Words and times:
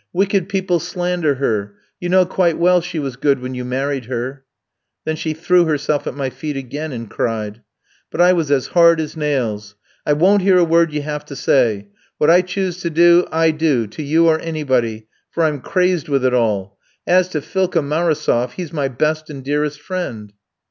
Wicked 0.13 0.49
people 0.49 0.79
slander 0.79 1.35
her; 1.35 1.75
you 1.99 2.09
know 2.09 2.25
quite 2.25 2.57
well 2.57 2.81
she 2.81 2.97
was 2.97 3.15
good 3.17 3.39
when 3.39 3.53
you 3.53 3.63
married 3.63 4.05
her.' 4.05 4.43
Then 5.05 5.15
she 5.15 5.33
threw 5.35 5.65
herself 5.65 6.07
at 6.07 6.15
my 6.15 6.31
feet 6.31 6.57
again 6.57 6.91
and 6.91 7.07
cried. 7.07 7.61
But 8.09 8.19
I 8.19 8.33
was 8.33 8.49
as 8.49 8.69
hard 8.69 8.99
as 8.99 9.15
nails. 9.15 9.75
'I 10.07 10.13
won't 10.13 10.41
hear 10.41 10.57
a 10.57 10.63
word 10.63 10.91
you 10.91 11.03
have 11.03 11.23
to 11.25 11.35
say; 11.35 11.89
what 12.17 12.31
I 12.31 12.41
choose 12.41 12.81
to 12.81 12.89
do, 12.89 13.27
I 13.31 13.51
do, 13.51 13.85
to 13.85 14.01
you 14.01 14.27
or 14.27 14.39
anybody, 14.39 15.05
for 15.29 15.43
I'm 15.43 15.61
crazed 15.61 16.09
with 16.09 16.25
it 16.25 16.33
all. 16.33 16.79
As 17.05 17.29
to 17.29 17.39
Philka 17.39 17.83
Marosof, 17.83 18.53
he's 18.53 18.73
my 18.73 18.87
best 18.87 19.29
and 19.29 19.43
dearest 19.43 19.79
friend.'" 19.79 20.33